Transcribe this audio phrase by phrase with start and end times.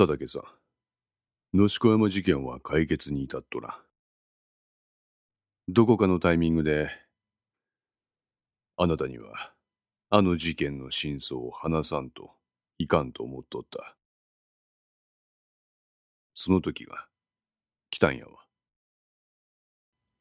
[0.00, 0.38] 佐竹さ
[1.52, 3.82] ん、野宿山事件は解決に至っとら。
[5.68, 6.88] どこかのタイミングで、
[8.78, 9.52] あなたには、
[10.08, 12.30] あの事件の真相を話さんと
[12.78, 13.94] いかんと思っとった。
[16.32, 17.06] その時が
[17.90, 18.38] 来たんやわ。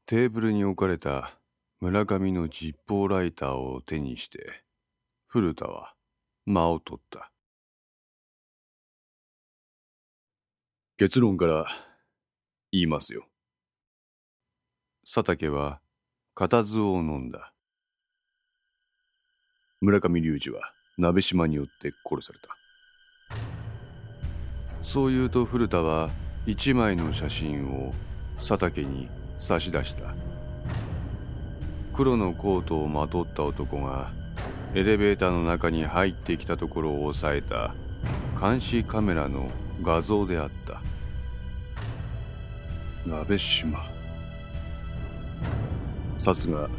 [0.07, 1.39] テーブルに置かれた
[1.79, 4.61] 村上のジッポーライターを手にして
[5.27, 5.93] 古田は
[6.45, 7.31] 間を取った
[10.99, 11.66] 結論から
[12.73, 13.23] 言いますよ。
[15.05, 15.80] 佐竹は
[16.35, 17.53] 固唾を飲んだ。
[19.80, 23.38] 村上隆二は鍋島によって殺された。
[24.84, 26.10] そう言うと古田は
[26.46, 27.93] 一枚の写真を
[28.38, 29.07] 佐竹に
[29.38, 30.13] 差し出した。
[31.93, 34.12] 黒のコートをまとった男が
[34.73, 37.73] エレベーターの中に入ってきたところを押さえた
[38.38, 39.49] 監視カメラの
[39.82, 40.82] 画像であった。
[43.10, 43.90] 鍋島。
[46.20, 46.70] さすが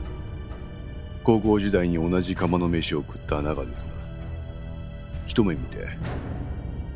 [1.24, 3.94] 高校時代に同じ釜の飯を食った仲ですな。
[5.26, 5.88] 一目見て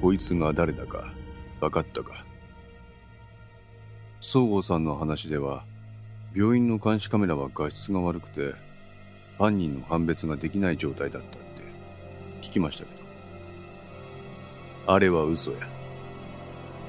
[0.01, 1.13] こいつが誰だか
[1.61, 2.25] 分かったか。
[4.21, 5.65] 総合さんの話では
[6.35, 8.55] 病院の監視カメラは画質が悪くて
[9.39, 11.37] 犯人の判別ができない状態だったって
[12.41, 12.95] 聞きましたけ
[14.87, 14.93] ど。
[14.93, 15.59] あれは嘘や。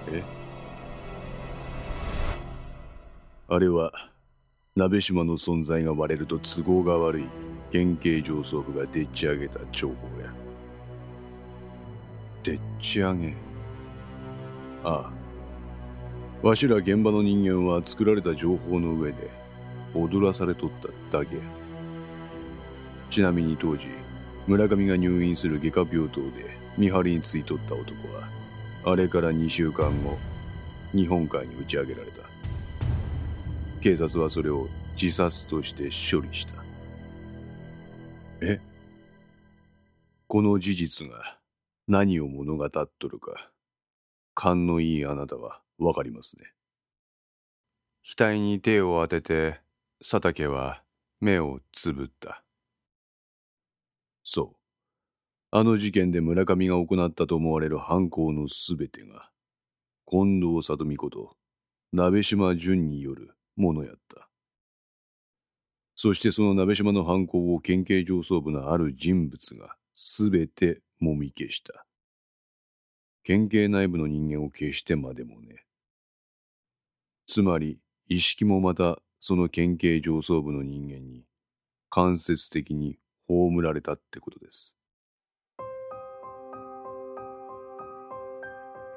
[0.10, 0.45] え？
[3.48, 3.92] あれは
[4.76, 7.26] 鍋島の存在が割れると都合が悪い
[7.72, 10.34] 県警上層部がでっち上げた情報や。
[12.44, 13.36] でっち上げ？
[14.84, 15.12] あ
[16.44, 16.48] あ。
[16.48, 19.30] わしら現場の人間は作られた情報の上で
[19.94, 20.70] 踊らされとっ
[21.12, 21.38] ただけ
[23.12, 23.88] ちなみに当時
[24.48, 26.32] 村上が入院する外科病棟で
[26.78, 28.28] 見張りについとった男は
[28.86, 30.18] あれから2週間後
[30.94, 32.35] 日本海に打ち上げられた。
[33.86, 34.68] 警察はそれを
[35.00, 36.54] 自殺として処理した
[38.42, 38.60] え？
[40.26, 41.38] この事実が
[41.88, 43.52] 何を物語っとるか
[44.34, 46.46] 勘のいいあなたはわかりますね。
[48.04, 49.60] 額に手を当てて
[50.00, 50.82] 佐竹は
[51.22, 52.44] 目をつぶった。
[54.24, 54.56] そう。
[55.52, 59.30] あの事件で村上が行ったと思われる犯行のすべてが、
[60.10, 61.36] 近藤里美子と
[61.94, 64.30] 鍋島淳によるものやった。
[65.96, 71.86] そしてその鍋島の犯行を県警上層部のある人物がすべてもみ消した。
[73.24, 75.64] 県警内部の人間を消してまでもね。
[77.26, 81.26] つまり、意識もまたその県警上層部の人間に
[81.90, 84.78] 間接的に葬られたってことです。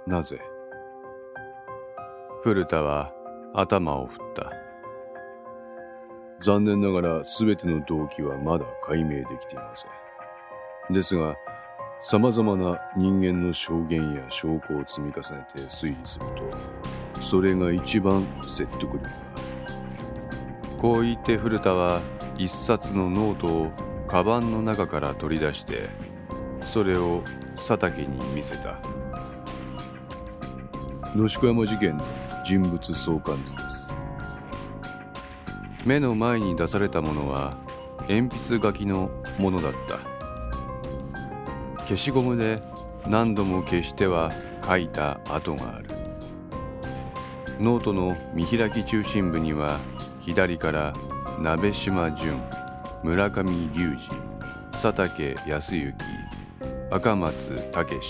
[0.07, 0.41] なぜ？
[2.43, 3.13] 古田は
[3.55, 4.53] 頭を振った。
[6.41, 9.87] 残念ながら全ての動機はまだ解明できていませ
[10.91, 10.95] ん。
[10.95, 11.37] ですが、
[12.01, 16.27] 様々な人間の証言や証拠を積み重ねて推理する
[17.15, 19.19] とそれが一番説得力がある
[20.79, 22.01] こう言って古田は
[22.37, 23.73] 一冊のノートを
[24.07, 25.89] カバンの中から取り出して
[26.73, 27.25] それを
[27.57, 28.81] 佐竹に見せた
[31.17, 32.05] 野宿山事件の
[32.49, 33.95] 人物相関図です。
[35.85, 37.59] 目の前に出されたものは
[38.09, 39.99] 鉛筆書きのものだった。
[41.81, 42.63] 消しゴムで
[43.07, 44.33] 何度も消しては
[44.67, 45.91] 書いた跡がある。
[47.61, 49.79] ノートの見開き中心部には
[50.21, 50.95] 左から
[51.39, 52.41] 鍋島淳
[53.03, 53.99] 村上隆二
[54.73, 55.95] 佐竹康之
[56.91, 58.01] 赤松武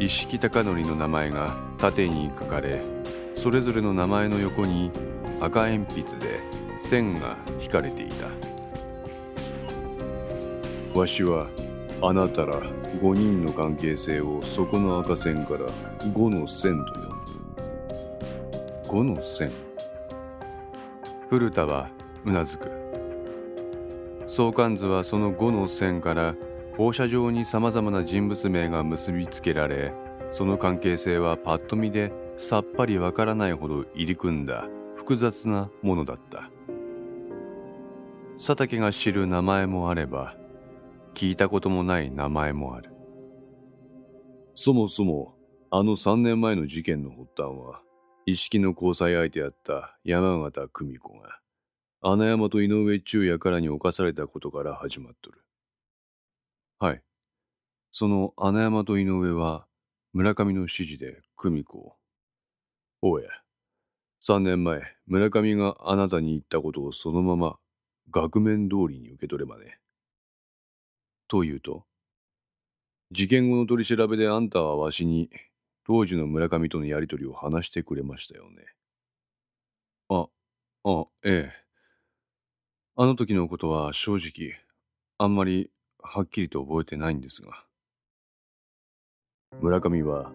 [0.00, 2.91] 一色貴則の名前が縦に書かれ
[3.42, 4.92] それぞれの名前の横に
[5.40, 6.38] 赤鉛筆で
[6.78, 8.28] 線が引かれていた。
[10.96, 11.48] わしは
[12.00, 12.54] あなたら
[13.00, 15.66] 5人の関係性をそこの赤線から
[16.12, 17.08] 5の線と呼ん
[17.56, 17.58] で
[18.88, 19.50] 5の線。
[21.28, 21.90] 古田は
[22.24, 22.70] うなずく。
[24.28, 26.36] 相関図はその5の線から
[26.76, 29.92] 放射状にさまざまな人物名が結びつけられ
[30.30, 36.50] その関係性はパッと見でさっぱりわからないほど入り組んだ複雑なものだった
[38.36, 40.36] 佐竹が知る名前もあれば
[41.14, 42.90] 聞いたこともない名前もある。
[44.54, 45.34] そもそも、
[45.70, 47.82] あの3年前の事件の発端は、
[48.26, 51.38] 一式の交際相手やった山形久美子が、
[52.00, 55.44] 穴山と井上忠也からに侵されたことから始まっとる。
[56.78, 57.02] はい。
[57.90, 59.66] その穴山と井上は、
[60.12, 61.96] 村上の指示で久美子を。
[63.04, 63.28] おや、
[64.20, 67.58] 三年前、村上があなたに言ったことをそのまま
[68.12, 69.80] 額面通りに受け取ればね。
[71.26, 71.84] と言うと、
[73.10, 75.30] 事件後の取り調べであんたはわしに
[75.84, 78.66] 当時の村上とのやりとりを話してくれましたよね。
[80.08, 80.28] あ、
[80.84, 81.64] あ、ええ。
[82.94, 84.54] あの時のことは正直、
[85.18, 87.64] あんまりはっきりと覚えてないんですが。
[89.60, 90.30] 村上は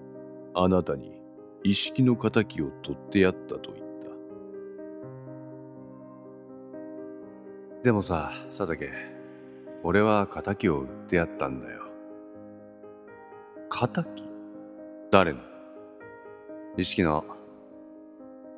[0.54, 1.17] あなたに
[1.68, 3.86] 意識の敵を取ってやったと言っ
[7.76, 7.84] た。
[7.84, 8.90] でもさ、佐竹、
[9.84, 11.82] 俺は敵を売ってやったんだよ。
[13.70, 14.24] 敵？
[15.12, 15.40] 誰の？
[16.78, 17.26] 意識の。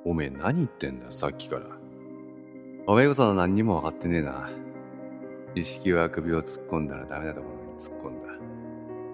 [0.05, 1.65] おめえ何言ってんだ、さっきから。
[2.85, 4.51] おめえこそ何にも分かってねえな。
[5.55, 8.27] 意識は首を突っ込んだらダメなところに突っ込んだ。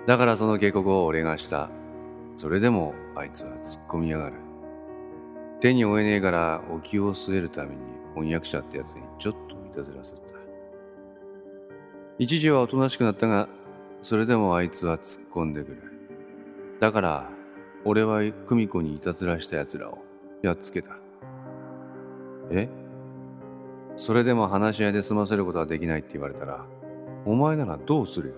[0.06, 1.70] だからその警告を俺がした。
[2.36, 4.36] それでもあいつは突っ込みやがる。
[5.62, 7.82] 手に負えねえからお気を据えるために
[8.14, 10.22] 翻訳者ってやつにちょっといたずらせた。
[12.20, 13.50] 一時はおとなしくなったが、
[14.02, 15.82] それでもあいつは突っ込んでくる。
[16.80, 17.30] だから、
[17.84, 19.98] 俺は久美子にいたずらした奴らを
[20.42, 20.98] やっつけた。
[22.52, 22.70] え？
[23.96, 26.66] それでも話し合いで済ませることはできないって言われたら、
[27.26, 28.36] お前ならどうするよ？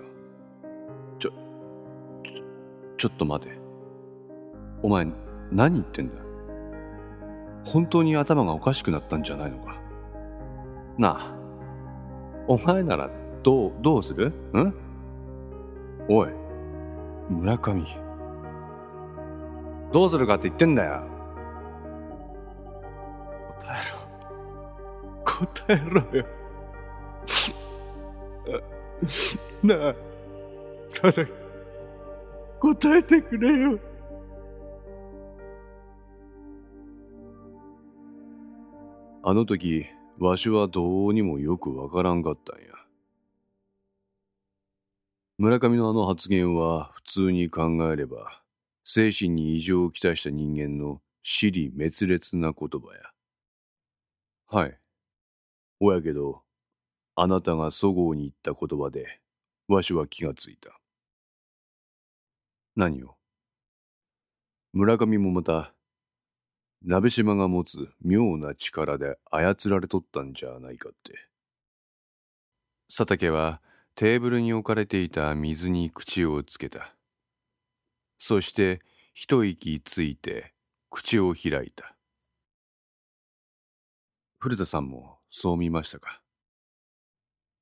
[1.19, 1.31] ちょ、
[2.23, 2.44] ちょ、
[2.97, 3.56] ちょっと待て。
[4.88, 5.06] お前、
[5.51, 6.13] 何言ってんだ
[7.66, 9.75] 本当に頭がおかしくなったんじゃないのか。
[10.98, 11.36] なあ、
[12.48, 13.10] お前なら
[13.44, 14.30] どう、どうする？
[14.30, 14.74] ん？
[16.07, 16.30] おい、
[17.30, 17.86] 村上。
[19.92, 21.04] どうするかって言ってんだよ。
[23.60, 24.00] 答えろ。
[25.25, 26.25] 答えろよ。
[29.63, 29.95] なあ、
[30.88, 31.25] さだ、
[32.62, 33.78] 答えてくれよ。
[39.29, 39.85] あの時、
[40.19, 42.68] わしはどうにもよくわからんかったんや。
[45.38, 48.41] 村上のあの発言は普通に考えれば、
[48.85, 53.01] 精神に異常をきたした人間の死理滅裂な言葉や。
[54.47, 54.79] はい。
[55.81, 56.44] おやけど、
[57.18, 59.19] あなたがそごうに言った言葉で、
[59.68, 60.80] わしは気がついた。
[62.77, 63.18] 何を？
[64.71, 65.73] 村上もまた、
[66.83, 71.13] 鍋島が持つ妙な力で操られとったんじゃないかって。
[72.88, 73.62] 佐竹は
[73.95, 76.94] テーブルに置かれていた水に口をつけた。
[78.19, 78.81] そして
[79.13, 80.53] 一息ついて
[80.89, 81.95] 口を開いた。
[84.39, 86.21] 古田さんもそう見ましたか？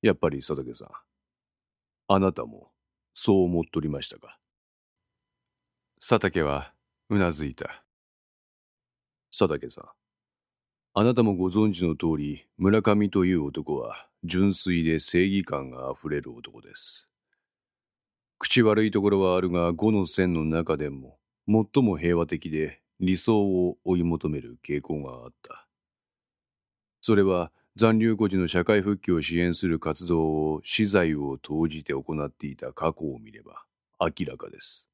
[0.02, 0.90] やっぱり佐竹さん、
[2.10, 2.70] あなたも
[3.14, 4.38] そう思っとりましたか？
[6.00, 6.74] 佐竹は
[7.10, 7.85] うなずいた。
[9.38, 9.86] 佐竹さん、
[10.94, 17.10] あなたもご存知の通り、村上という男は純粋で正義感があふれる男です。
[18.38, 25.68] 口悪いところはあるが、五の線の中でも、最も平和的で理想を追い求める傾向があった。
[27.02, 33.66] それは残留孤児の社会復帰を支援する活動を資材を投じて行っていた過去を見れば
[34.00, 34.90] 明らかです。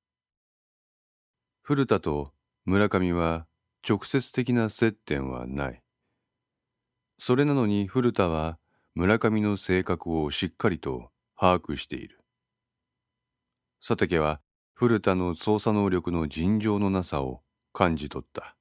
[1.62, 2.31] 古田と
[2.65, 3.45] 村上は
[3.88, 5.81] 直接的な接点はない。
[7.17, 8.57] それなのに古田は
[8.95, 12.19] 村上の性格をしっかりと把握している。
[13.79, 14.41] 佐竹は
[14.73, 17.41] 古田の捜査能力の尋常のなさを
[17.73, 18.55] 感じ取った。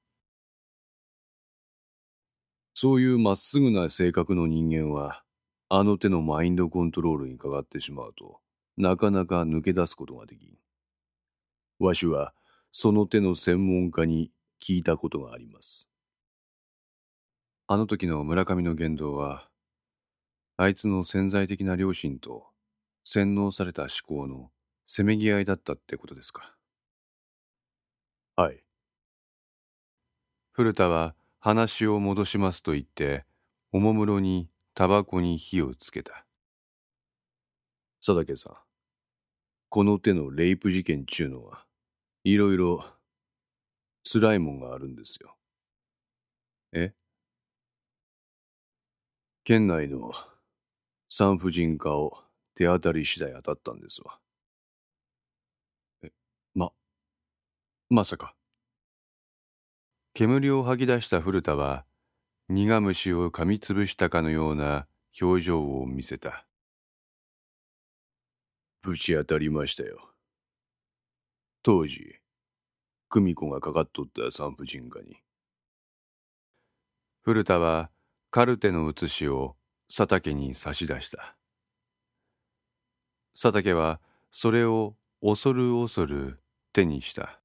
[2.74, 5.22] そういうまっすぐな性格の人間は、
[5.68, 8.40] あの手のマインドコントロールにかかってしまうと、
[8.76, 10.56] なかなか抜け出すことができん。
[11.78, 12.32] わしは、
[12.72, 14.30] その手の専門家に
[14.62, 15.88] 聞いたことがあります。
[17.66, 19.48] あの時の村上の言動は、
[20.56, 22.46] あいつの潜在的な良心と
[23.04, 24.50] 洗脳された思考の
[24.86, 26.54] せめぎ合いだったってことですか？
[28.36, 28.62] はい。
[30.52, 33.24] 古田は話を戻しますと言って、
[33.72, 36.26] おもむろにタバコに火をつけた。
[38.04, 38.54] 佐竹さん、
[39.68, 41.64] この手のレイプ事件ちゅうのは、
[42.24, 42.84] いろいろ
[44.04, 45.36] 辛いもんがあるんですよ。
[46.72, 46.92] え？
[49.44, 50.10] 県内の
[51.10, 52.22] 産婦人科を
[52.54, 54.20] 手当たり次第当たったんですわ。
[56.02, 56.12] え、
[56.54, 56.72] ま、
[57.88, 58.34] まさか。
[60.14, 61.84] 煙を吐き出した古田は、
[62.48, 64.86] 苦虫を噛みつぶしたかのような
[65.20, 66.46] 表情を見せた。
[68.82, 70.10] ぶち当たりましたよ。
[71.62, 72.20] 当時、
[73.12, 75.16] 久美子がかかっとった産婦人科に。
[77.22, 77.90] 古田は
[78.30, 79.56] カルテの写しを
[79.88, 81.36] 佐竹に差し出した。
[83.34, 84.00] 佐竹は
[84.30, 86.38] それを恐る恐る
[86.72, 87.40] 手にした。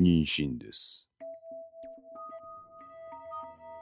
[0.00, 1.08] 妊娠です。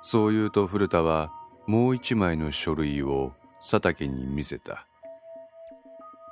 [0.02, 1.30] そう言うと古田は
[1.66, 4.86] もう一枚の書類を佐竹に見せた。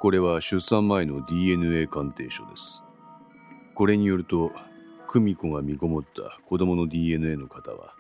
[0.01, 2.86] これは出産前の DNA 鑑定書です。
[3.77, 4.53] これによると、
[5.07, 7.95] 久美子が身ごもった子供の DNA の方は、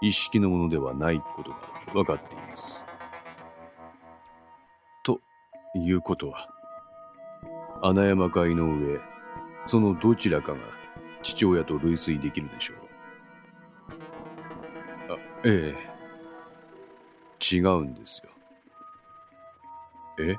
[0.00, 1.58] 一式のものではないことが
[1.92, 2.84] 分かっています。
[5.02, 5.20] と
[5.74, 6.48] いうことは、
[7.82, 9.00] 穴山か井上、
[9.66, 10.58] そのどちらかが
[11.22, 12.76] 父親と類推できるでしょう。
[15.12, 17.56] あ、ええ。
[17.56, 18.30] 違うんですよ。
[20.20, 20.36] え？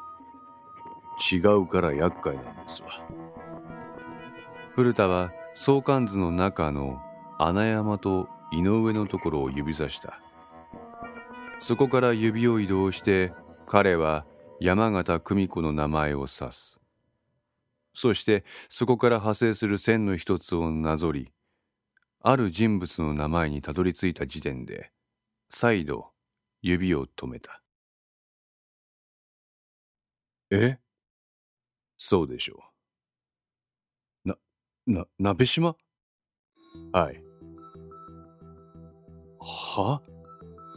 [1.31, 2.89] 違うから厄介なんですわ。
[4.77, 7.01] 古田は相関図の中の
[7.39, 10.21] 穴山と井上のところを指さした。
[11.57, 13.33] そこから指を移動して
[13.65, 14.27] 彼は
[14.59, 16.79] 山形久美子の名前を指す。
[17.95, 21.31] そしてそこから派生する線の一つをなぞり、
[22.21, 24.91] ある人物の名前にたどり着いた時点で、
[25.49, 26.11] 再度
[26.61, 27.63] 指を止めた。
[30.51, 30.77] え？
[31.97, 32.66] そうでしょう。
[34.87, 35.75] な、な、鍋島？
[36.93, 37.21] はい。
[39.39, 40.01] は？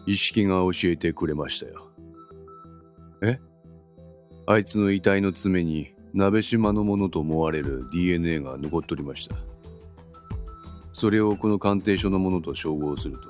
[0.06, 1.88] 意識が教えてくれましたよ。
[3.22, 3.38] え？
[4.46, 9.36] あいつの遺体の爪に鍋島のものと思われる DNA が残っとりました。
[10.92, 13.28] それをこの鑑定書のものと照合すると、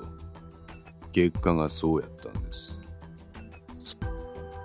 [1.11, 2.79] 結果がそうやったんです。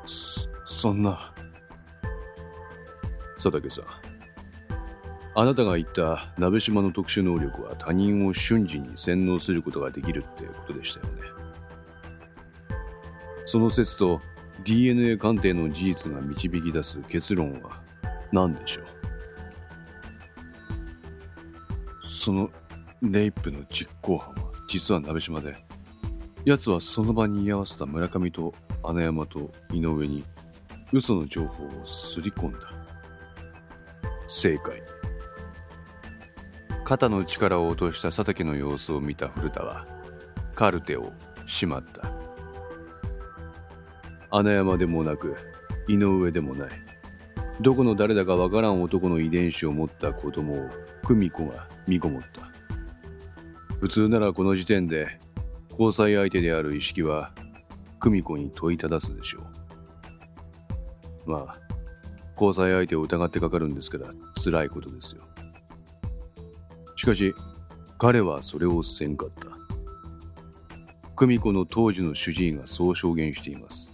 [0.06, 1.34] そ、そんな。
[3.34, 4.05] 佐竹さん。
[5.38, 11.22] あなたが言った鍋島の特殊能力は他人を瞬時に洗脳することができるってことでしたよね。
[13.44, 14.22] その説と
[14.64, 17.82] DNA 鑑定の事実が導き出す結論は
[18.32, 18.84] 何でしょう？
[22.08, 22.50] その
[23.02, 25.54] レイプの実行犯は実は鍋島で
[26.46, 30.24] 奴はその場に居合わせた村上と穴山と井上に
[30.94, 32.58] 嘘の情報をすり込んだ。
[34.26, 34.82] 正解。
[36.86, 39.84] 肩の力を落とした佐竹の様子を見た古田は
[40.54, 41.12] カルテを
[41.44, 42.12] しまった。
[44.30, 45.34] 穴山でもなく
[45.88, 46.68] 井上でもない。
[47.60, 50.68] どこの誰だかわからん男の遺伝子を持った子供を
[51.02, 52.52] 久美子が身ごもった。
[53.80, 55.18] 普通ならこの時点で
[55.72, 57.32] 交際相手である意識は
[57.98, 59.40] 久美子に問いただすでしょ
[61.26, 61.30] う。
[61.32, 61.58] まあ
[62.40, 65.22] 交際相手を疑ってかかるんですから辛いことですよ。
[66.96, 67.34] しかし
[67.98, 69.48] 彼はそれをせんかった。
[71.14, 73.90] 久美子の当時の主治医がそう証言しています。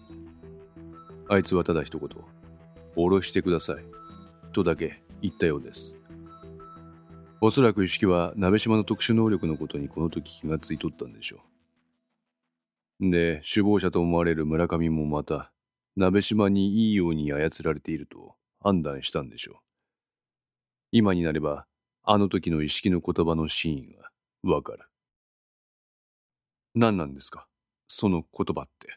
[1.29, 3.85] あいつはただ一言下ろしてください
[4.53, 5.97] とだけ言ったようです。
[7.41, 11.41] おそらく意識は鍋島の特殊能力のことにこの時気がついとったんでしょ
[13.01, 13.11] う。
[13.11, 15.53] で首謀者と思われる村上もまた
[15.97, 19.57] 鍋島にいいように操られていると判断したんでしょう。
[20.93, 21.67] 今になれば
[22.05, 24.11] あの時の意識の言葉の真意が
[24.43, 24.81] わかる。
[26.75, 27.47] 何なんですか？
[27.87, 28.97] その言葉って。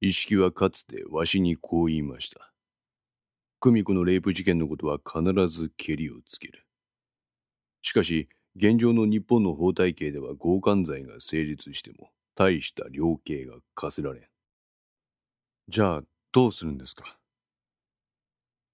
[0.00, 2.52] 意識はかつてわしにこう言いました。
[3.60, 6.66] 久美子のレイプ事件のことは必ずけりをつける。
[7.80, 14.22] しかし、現状の日本の法体系では強姦罪が成立しても、大した量刑が課せられん。
[15.68, 17.16] じゃあ、どうするんですか？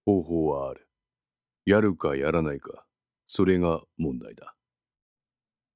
[0.07, 0.88] 方法はある。
[1.69, 2.87] やるかやらないか、
[3.27, 4.55] それが問題だ。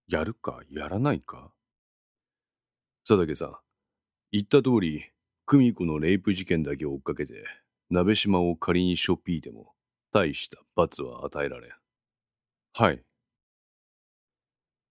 [0.08, 1.52] やるかやらないか？
[3.06, 3.56] 佐竹さん、
[4.30, 5.04] 言った通り、
[5.44, 7.44] 久美子のレイプ事件だけ追っかけて、
[7.90, 9.75] 鍋島を仮にしょっぴいても、
[10.14, 11.70] 大した罰は与えられん。
[12.72, 13.02] はい。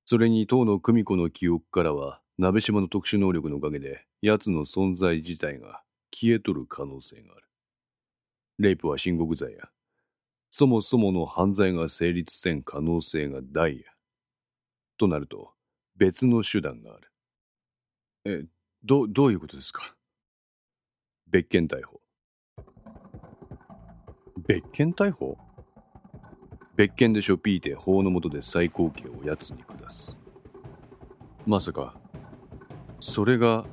[0.06, 5.82] それに当の久美子の記憶からは、鍋島の特殊能力のおかげで、奴の存在自体が
[6.12, 7.48] 消えとる可能性がある。
[8.60, 9.68] レイプは申告罪や。
[10.54, 13.84] そもそもの犯罪が成立せん可能性が大や。
[14.98, 15.54] となると、
[15.96, 17.12] 別の手段がある。
[18.26, 18.46] え、
[18.84, 19.96] ど、どういうことですか？
[21.28, 22.02] 別件逮捕。
[24.46, 25.38] 別件逮捕？
[26.76, 30.18] 別件でしょぴいて法の下で最高刑を奴に下す。
[31.46, 31.96] まさか、
[33.00, 33.66] それが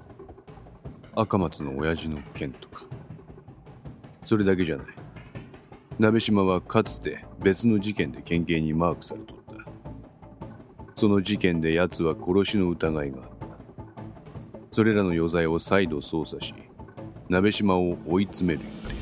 [1.17, 2.85] 赤松の親父の件とか。
[4.25, 4.87] それだけじゃない。
[5.99, 9.55] 鍋島はかつて別の事件で県警にマークされとった。
[10.95, 13.47] その事件で奴は殺しの疑いがあった。
[14.71, 16.55] それらの余罪を再度捜査し
[17.29, 18.97] 鍋島を追い詰める予定だっ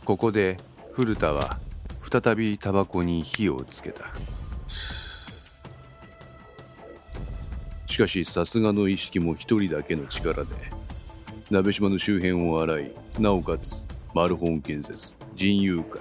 [0.00, 0.06] た。
[0.06, 0.56] ここで
[0.92, 1.58] 古田は
[2.10, 4.04] 再びタバコに火をつけた。
[7.86, 10.54] しかしさすがの意識も一人だけの力で
[11.50, 15.17] 鍋島の周辺を洗いなおかつマルホン建設。
[15.38, 16.00] 人友会。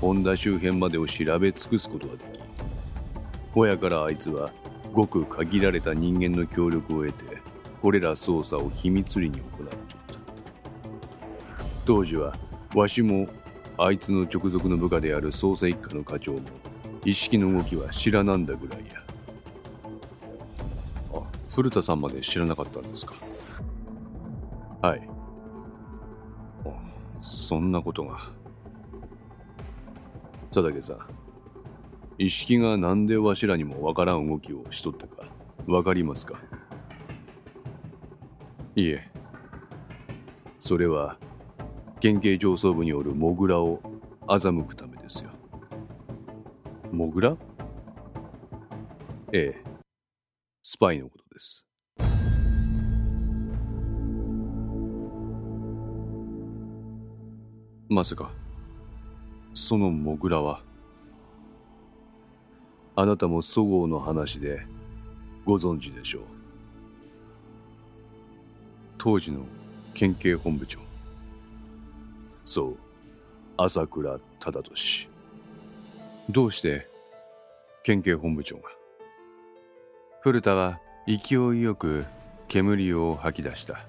[0.00, 2.40] 本田周辺までを調べ尽くすことができ
[3.52, 4.50] ほやからあいつは
[4.92, 7.38] ごく限られた人間の協力を得て
[7.80, 10.20] これら捜査を秘密裏に行っていた。
[11.84, 12.36] 当時は
[12.74, 13.28] わしも
[13.78, 16.40] あいつの直属の部下である捜査一課の課長も
[17.04, 19.00] 意識の動きは知らなんだぐらいや。
[21.14, 21.22] あ
[21.54, 23.14] 古田さんまで知らなかったんですか？
[24.82, 25.08] はい。
[27.22, 28.32] そんなことが。
[30.52, 30.94] 佐竹さ。
[30.94, 30.98] ん
[32.18, 35.26] 意識がなんでわしらにもわからん動きをしとったか。
[35.66, 36.38] わかりますか？
[38.76, 39.10] いえ。
[40.58, 41.16] それは
[42.00, 43.80] 県警上層部によるモグラを
[44.26, 45.30] 欺くためですよ。
[46.92, 47.34] モグラ？
[49.32, 49.64] ええ。
[50.62, 51.66] スパイのことです。
[57.88, 58.30] まさか
[59.54, 60.62] そのモグラは
[62.96, 64.66] あなたもそごうの話で
[65.44, 66.22] ご存知でしょう。
[68.98, 69.40] 当時の
[69.94, 70.78] 県警本部長。
[72.44, 72.76] そう
[73.56, 75.08] 朝倉忠俊
[76.30, 76.88] どうして
[77.82, 78.62] 県警本部長が？
[80.20, 82.04] 古田は勢いよく
[82.48, 83.84] 煙を吐き出した。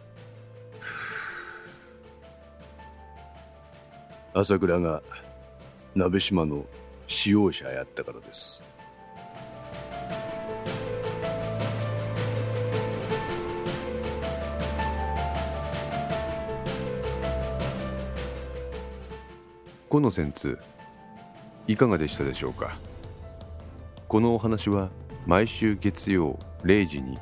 [4.33, 5.03] 朝倉が
[5.95, 6.65] 鍋島の
[7.05, 8.63] 使用者やったからです。
[19.87, 20.57] このンツ
[21.67, 22.79] いかがでしたでしょうか？
[24.07, 24.89] このお話は
[25.27, 27.19] 毎週月曜0時に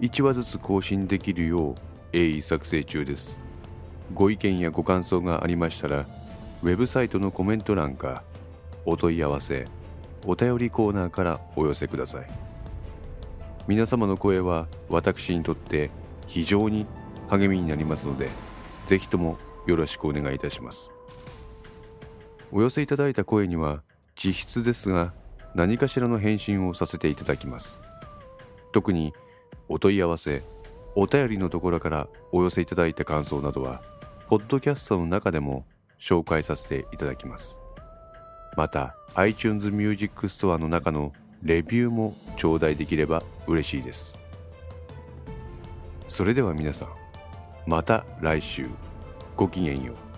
[0.00, 1.74] 1話ずつ更新できるよう
[2.12, 3.40] 鋭意作成中です。
[4.12, 6.06] ご意見やご感想がありましたら
[6.62, 8.22] ウェブサイトのコメント欄か
[8.84, 9.66] お問い合わせ
[10.26, 12.30] お便りコーナーからお寄せください。
[13.66, 15.90] 皆様の声は私にとって
[16.26, 16.86] 非常に
[17.28, 18.28] 励みになりますので
[18.84, 20.92] ぜひともよろしくお願いいたします。
[22.52, 23.82] お寄せいただいた声には
[24.14, 25.14] 実質ですが
[25.54, 27.80] 何かしらの返信をさせていただきます。
[28.72, 29.14] 特に
[29.68, 30.42] お問い合わせ
[30.94, 33.82] お便りのところからお寄せいただいた感想などは
[34.28, 35.64] ポッドキャストの中でも
[36.00, 37.60] 紹介させていただきます。
[38.56, 44.18] また iTunes Music Store の中のレビューも頂戴できれば嬉しいです。
[46.08, 46.88] それでは皆さん
[47.66, 48.66] また来週。
[49.36, 50.09] ごきげんよう。